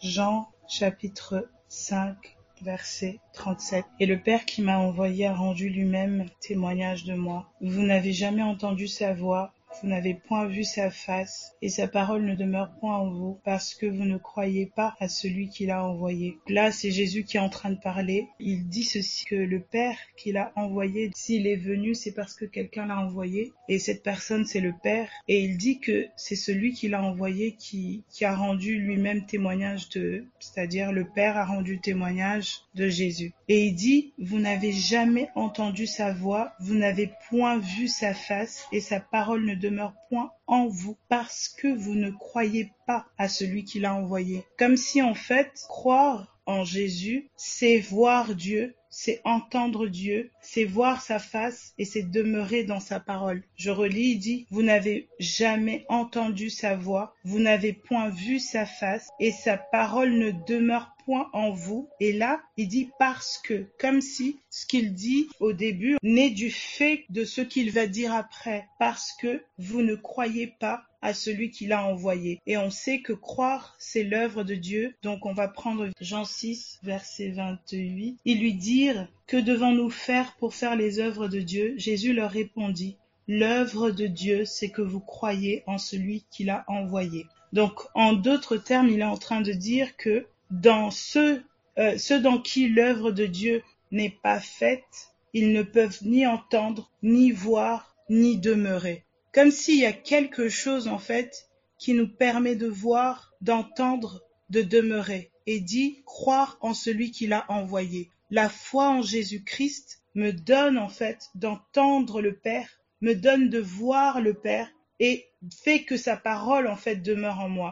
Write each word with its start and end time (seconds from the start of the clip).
Jean 0.00 0.48
chapitre 0.68 1.50
5 1.68 2.36
verset 2.62 3.18
37. 3.32 3.84
Et 3.98 4.06
le 4.06 4.20
Père 4.20 4.44
qui 4.44 4.62
m'a 4.62 4.78
envoyé 4.78 5.26
a 5.26 5.34
rendu 5.34 5.68
lui-même 5.70 6.26
témoignage 6.40 7.04
de 7.04 7.14
moi. 7.14 7.50
Vous 7.60 7.82
n'avez 7.82 8.12
jamais 8.12 8.42
entendu 8.42 8.86
sa 8.86 9.12
voix, 9.12 9.52
vous 9.82 9.88
n'avez 9.88 10.14
point 10.14 10.46
vu 10.46 10.64
sa 10.64 10.90
face, 10.90 11.52
et 11.62 11.68
sa 11.68 11.88
parole 11.88 12.24
ne 12.24 12.34
demeure 12.34 12.72
point 12.80 12.96
en 12.96 13.10
vous, 13.10 13.38
parce 13.44 13.74
que 13.74 13.86
vous 13.86 14.04
ne 14.04 14.18
croyez 14.18 14.66
pas 14.66 14.94
à 15.00 15.08
celui 15.08 15.48
qui 15.48 15.66
l'a 15.66 15.84
envoyé. 15.84 16.38
Là, 16.48 16.72
c'est 16.72 16.90
Jésus 16.90 17.24
qui 17.24 17.36
est 17.36 17.40
en 17.40 17.48
train 17.48 17.70
de 17.70 17.80
parler. 17.80 18.26
Il 18.40 18.68
dit 18.68 18.84
ceci, 18.84 19.18
que 19.24 19.34
le 19.34 19.60
Père 19.60 19.98
qui 20.16 20.32
l'a 20.32 20.52
envoyé, 20.56 21.10
s'il 21.14 21.46
est 21.46 21.56
venu, 21.56 21.94
c'est 21.94 22.12
parce 22.12 22.34
que 22.34 22.44
quelqu'un 22.44 22.86
l'a 22.86 22.98
envoyé, 22.98 23.52
et 23.68 23.78
cette 23.78 24.02
personne, 24.02 24.46
c'est 24.46 24.60
le 24.60 24.72
Père. 24.82 25.08
Et 25.28 25.40
il 25.40 25.56
dit 25.56 25.80
que 25.80 26.06
c'est 26.16 26.36
celui 26.36 26.72
qui 26.72 26.88
l'a 26.88 27.02
envoyé 27.02 27.52
qui, 27.52 28.04
a 28.22 28.34
rendu 28.34 28.78
lui-même 28.78 29.26
témoignage 29.26 29.88
de, 29.90 30.26
c'est-à-dire 30.40 30.92
le 30.92 31.04
Père 31.04 31.36
a 31.36 31.44
rendu 31.44 31.80
témoignage 31.80 32.62
de 32.74 32.88
Jésus. 32.88 33.32
Et 33.48 33.66
il 33.66 33.74
dit, 33.74 34.12
vous 34.18 34.38
n'avez 34.38 34.72
jamais 34.72 35.28
entendu 35.34 35.86
sa 35.86 36.12
voix, 36.12 36.52
vous 36.60 36.74
n'avez 36.74 37.10
point 37.28 37.58
vu 37.58 37.88
sa 37.88 38.12
face, 38.12 38.66
et 38.72 38.80
sa 38.80 39.00
parole 39.00 39.44
ne 39.44 39.54
demeure 39.54 39.67
point 40.08 40.32
en 40.46 40.66
vous 40.66 40.96
parce 41.08 41.48
que 41.48 41.68
vous 41.68 41.94
ne 41.94 42.10
croyez 42.10 42.72
pas 42.86 43.06
à 43.18 43.28
celui 43.28 43.64
qui 43.64 43.80
l'a 43.80 43.94
envoyé. 43.94 44.44
Comme 44.58 44.76
si 44.76 45.02
en 45.02 45.14
fait, 45.14 45.64
croire 45.68 46.37
en 46.48 46.64
Jésus, 46.64 47.28
c'est 47.36 47.78
voir 47.78 48.34
Dieu, 48.34 48.74
c'est 48.90 49.20
entendre 49.24 49.86
Dieu, 49.86 50.30
c'est 50.40 50.64
voir 50.64 51.02
sa 51.02 51.18
face 51.18 51.74
et 51.76 51.84
c'est 51.84 52.10
demeurer 52.10 52.64
dans 52.64 52.80
sa 52.80 52.98
parole. 53.00 53.42
Je 53.54 53.70
relis, 53.70 54.12
il 54.12 54.18
dit, 54.18 54.46
vous 54.50 54.62
n'avez 54.62 55.08
jamais 55.20 55.84
entendu 55.88 56.48
sa 56.48 56.74
voix, 56.74 57.14
vous 57.22 57.38
n'avez 57.38 57.74
point 57.74 58.08
vu 58.08 58.38
sa 58.38 58.64
face 58.64 59.08
et 59.20 59.30
sa 59.30 59.58
parole 59.58 60.12
ne 60.14 60.30
demeure 60.46 60.96
point 61.04 61.28
en 61.34 61.50
vous. 61.50 61.88
Et 62.00 62.12
là, 62.12 62.40
il 62.56 62.68
dit 62.68 62.90
parce 62.98 63.38
que, 63.38 63.66
comme 63.78 64.00
si 64.00 64.40
ce 64.48 64.64
qu'il 64.66 64.94
dit 64.94 65.28
au 65.40 65.52
début 65.52 65.96
n'est 66.02 66.30
du 66.30 66.50
fait 66.50 67.04
de 67.10 67.24
ce 67.24 67.42
qu'il 67.42 67.70
va 67.70 67.86
dire 67.86 68.14
après, 68.14 68.66
parce 68.78 69.12
que 69.20 69.42
vous 69.58 69.82
ne 69.82 69.94
croyez 69.94 70.46
pas 70.46 70.82
à 71.02 71.14
celui 71.14 71.50
qui 71.50 71.66
l'a 71.66 71.84
envoyé. 71.86 72.40
Et 72.46 72.56
on 72.56 72.70
sait 72.70 73.00
que 73.00 73.12
croire, 73.12 73.74
c'est 73.78 74.04
l'œuvre 74.04 74.42
de 74.42 74.54
Dieu. 74.54 74.94
Donc 75.02 75.26
on 75.26 75.32
va 75.32 75.48
prendre 75.48 75.88
Jean 76.00 76.24
6, 76.24 76.80
verset 76.82 77.30
28. 77.30 78.18
Ils 78.24 78.40
lui 78.40 78.54
dirent, 78.54 79.08
que 79.26 79.36
devons-nous 79.36 79.90
faire 79.90 80.34
pour 80.36 80.54
faire 80.54 80.76
les 80.76 80.98
œuvres 80.98 81.28
de 81.28 81.40
Dieu? 81.40 81.74
Jésus 81.76 82.12
leur 82.12 82.30
répondit, 82.30 82.96
l'œuvre 83.28 83.90
de 83.90 84.06
Dieu, 84.06 84.44
c'est 84.44 84.70
que 84.70 84.82
vous 84.82 85.00
croyez 85.00 85.62
en 85.66 85.78
celui 85.78 86.24
qui 86.30 86.44
l'a 86.44 86.64
envoyé. 86.66 87.26
Donc, 87.52 87.80
en 87.94 88.12
d'autres 88.12 88.56
termes, 88.56 88.88
il 88.88 89.00
est 89.00 89.04
en 89.04 89.16
train 89.16 89.40
de 89.40 89.52
dire 89.52 89.96
que 89.96 90.26
dans 90.50 90.90
ceux, 90.90 91.42
euh, 91.78 91.96
ceux 91.98 92.20
dans 92.20 92.38
qui 92.38 92.68
l'œuvre 92.68 93.10
de 93.10 93.26
Dieu 93.26 93.62
n'est 93.90 94.16
pas 94.22 94.40
faite, 94.40 95.14
ils 95.32 95.52
ne 95.52 95.62
peuvent 95.62 95.98
ni 96.02 96.26
entendre, 96.26 96.90
ni 97.02 97.30
voir, 97.30 97.94
ni 98.10 98.38
demeurer 98.38 99.04
comme 99.38 99.52
s'il 99.52 99.78
y 99.78 99.86
a 99.86 99.92
quelque 99.92 100.48
chose 100.48 100.88
en 100.88 100.98
fait 100.98 101.48
qui 101.78 101.94
nous 101.94 102.08
permet 102.08 102.56
de 102.56 102.66
voir, 102.66 103.34
d'entendre, 103.40 104.24
de 104.50 104.62
demeurer, 104.62 105.30
et 105.46 105.60
dit 105.60 106.02
croire 106.04 106.58
en 106.60 106.74
celui 106.74 107.12
qui 107.12 107.28
l'a 107.28 107.46
envoyé. 107.48 108.10
La 108.30 108.48
foi 108.48 108.88
en 108.88 109.00
Jésus-Christ 109.00 110.02
me 110.16 110.32
donne 110.32 110.76
en 110.76 110.88
fait 110.88 111.28
d'entendre 111.36 112.20
le 112.20 112.34
Père, 112.34 112.80
me 113.00 113.14
donne 113.14 113.48
de 113.48 113.60
voir 113.60 114.20
le 114.20 114.34
Père 114.34 114.68
et 114.98 115.28
fait 115.56 115.84
que 115.84 115.96
sa 115.96 116.16
parole 116.16 116.66
en 116.66 116.74
fait 116.74 116.96
demeure 116.96 117.38
en 117.38 117.48
moi. 117.48 117.66